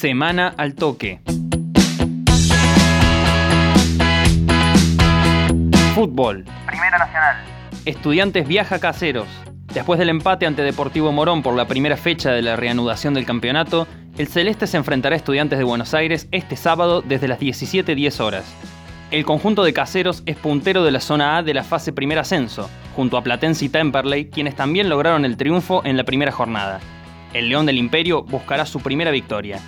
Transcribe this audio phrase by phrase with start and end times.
[0.00, 1.20] Semana al toque.
[5.94, 6.46] Fútbol.
[6.66, 7.36] Primera Nacional.
[7.84, 9.28] Estudiantes viaja a Caseros.
[9.74, 13.86] Después del empate ante Deportivo Morón por la primera fecha de la reanudación del campeonato,
[14.16, 18.56] el Celeste se enfrentará a Estudiantes de Buenos Aires este sábado desde las 17.10 horas.
[19.10, 22.70] El conjunto de Caseros es puntero de la zona A de la fase primer ascenso,
[22.96, 26.80] junto a Platense y Temperley, quienes también lograron el triunfo en la primera jornada.
[27.32, 29.60] El León del Imperio buscará su primera victoria.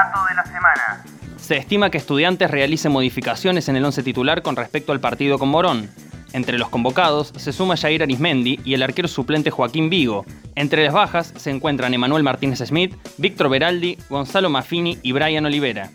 [0.00, 1.04] Dato de la semana.
[1.36, 5.48] Se estima que Estudiantes realice modificaciones en el once titular con respecto al partido con
[5.48, 5.90] Morón.
[6.32, 10.24] Entre los convocados se suma Jair Arismendi y el arquero suplente Joaquín Vigo.
[10.54, 15.90] Entre las bajas se encuentran Emanuel Martínez Smith, Víctor Beraldi, Gonzalo Maffini y Brian Olivera.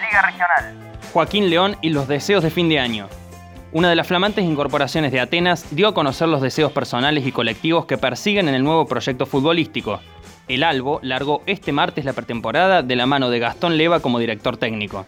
[0.00, 0.74] Liga Regional.
[1.12, 3.08] Joaquín León y los deseos de fin de año.
[3.72, 7.84] Una de las flamantes incorporaciones de Atenas dio a conocer los deseos personales y colectivos
[7.84, 10.00] que persiguen en el nuevo proyecto futbolístico.
[10.50, 14.56] El Albo largó este martes la pretemporada de la mano de Gastón Leva como director
[14.56, 15.06] técnico.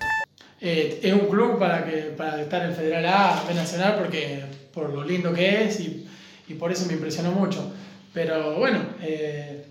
[0.61, 4.91] Eh, es un club para, que, para estar en Federal A, B Nacional, porque, por
[4.91, 6.09] lo lindo que es y,
[6.47, 7.75] y por eso me impresionó mucho.
[8.15, 9.67] Pero bueno, eh,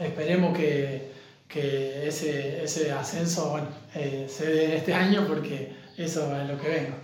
[0.00, 1.12] esperemos que,
[1.46, 6.68] que ese, ese, ascenso bueno, eh, se dé este año porque eso es lo que
[6.68, 6.96] vengo.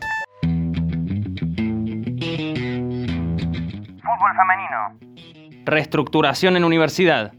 [4.02, 5.43] Fútbol femenino.
[5.64, 7.32] Reestructuración en universidad.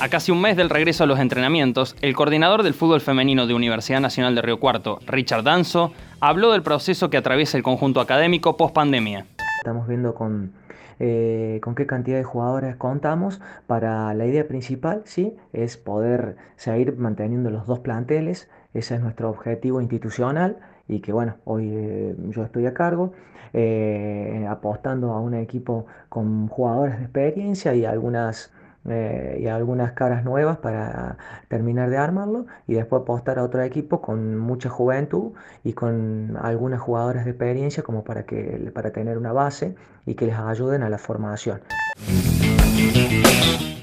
[0.00, 3.54] A casi un mes del regreso a los entrenamientos, el coordinador del fútbol femenino de
[3.54, 8.56] Universidad Nacional de Río Cuarto, Richard Danzo, habló del proceso que atraviesa el conjunto académico
[8.56, 9.26] post pandemia.
[9.66, 10.52] Estamos viendo con,
[11.00, 13.40] eh, con qué cantidad de jugadores contamos.
[13.66, 18.48] Para la idea principal, sí, es poder seguir manteniendo los dos planteles.
[18.74, 23.10] Ese es nuestro objetivo institucional y que bueno, hoy eh, yo estoy a cargo,
[23.54, 28.52] eh, apostando a un equipo con jugadores de experiencia y algunas
[28.88, 31.16] eh, y algunas caras nuevas para
[31.48, 35.32] terminar de armarlo y después apostar a otro equipo con mucha juventud
[35.64, 40.26] y con algunas jugadoras de experiencia como para, que, para tener una base y que
[40.26, 41.60] les ayuden a la formación.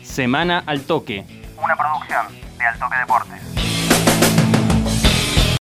[0.03, 1.25] Semana al toque.
[1.63, 2.27] Una producción
[2.57, 4.42] de Al Toque Deportes.